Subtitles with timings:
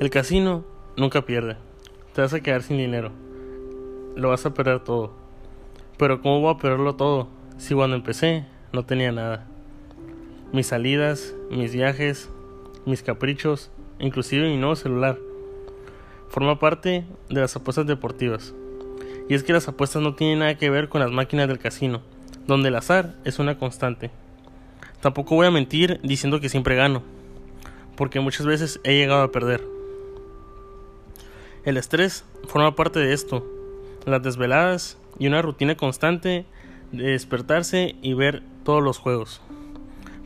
[0.00, 0.64] El casino
[0.96, 1.56] nunca pierde.
[2.14, 3.12] Te vas a quedar sin dinero.
[4.16, 5.12] Lo vas a perder todo.
[5.96, 7.28] Pero ¿cómo voy a perderlo todo
[7.58, 9.46] si cuando empecé no tenía nada?
[10.52, 12.28] Mis salidas, mis viajes,
[12.86, 13.70] mis caprichos,
[14.00, 15.16] inclusive mi nuevo celular.
[16.28, 18.52] Forma parte de las apuestas deportivas.
[19.28, 22.02] Y es que las apuestas no tienen nada que ver con las máquinas del casino,
[22.48, 24.10] donde el azar es una constante.
[25.00, 27.04] Tampoco voy a mentir diciendo que siempre gano,
[27.94, 29.73] porque muchas veces he llegado a perder.
[31.64, 33.42] El estrés forma parte de esto,
[34.04, 36.44] las desveladas y una rutina constante
[36.92, 39.40] de despertarse y ver todos los juegos.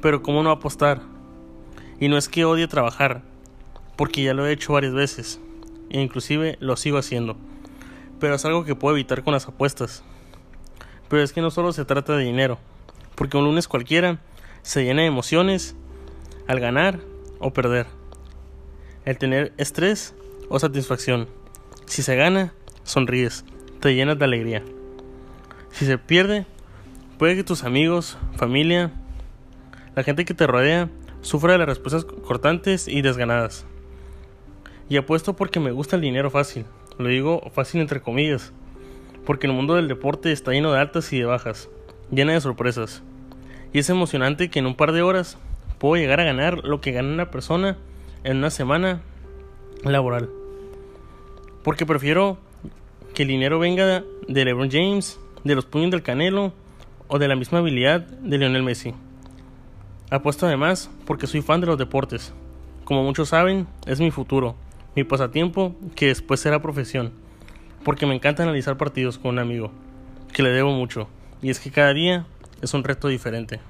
[0.02, 1.00] Pero ¿cómo no apostar?
[2.00, 3.22] Y no es que odie trabajar,
[3.94, 5.40] porque ya lo he hecho varias veces,
[5.90, 7.36] e inclusive lo sigo haciendo.
[8.18, 10.02] Pero es algo que puedo evitar con las apuestas.
[11.08, 12.58] Pero es que no solo se trata de dinero,
[13.14, 14.18] porque un lunes cualquiera
[14.62, 15.76] se llena de emociones
[16.48, 16.98] al ganar
[17.38, 17.86] o perder.
[19.04, 20.16] El tener estrés
[20.48, 21.28] o satisfacción.
[21.86, 22.52] Si se gana,
[22.84, 23.44] sonríes,
[23.80, 24.62] te llenas de alegría.
[25.70, 26.46] Si se pierde,
[27.18, 28.92] puede que tus amigos, familia,
[29.94, 30.88] la gente que te rodea,
[31.20, 33.66] sufra de las respuestas cortantes y desganadas.
[34.88, 36.64] Y apuesto porque me gusta el dinero fácil.
[36.98, 38.52] Lo digo fácil entre comillas.
[39.26, 41.68] Porque el mundo del deporte está lleno de altas y de bajas,
[42.10, 43.02] llena de sorpresas.
[43.72, 45.36] Y es emocionante que en un par de horas
[45.78, 47.76] puedo llegar a ganar lo que gana una persona
[48.24, 49.02] en una semana
[49.84, 50.30] laboral.
[51.68, 52.38] Porque prefiero
[53.12, 56.54] que el dinero venga de LeBron James, de los puños del Canelo
[57.08, 58.94] o de la misma habilidad de Lionel Messi.
[60.10, 62.32] Apuesto además porque soy fan de los deportes.
[62.84, 64.54] Como muchos saben, es mi futuro,
[64.96, 67.12] mi pasatiempo que después será profesión.
[67.84, 69.70] Porque me encanta analizar partidos con un amigo,
[70.32, 71.06] que le debo mucho.
[71.42, 72.24] Y es que cada día
[72.62, 73.60] es un reto diferente.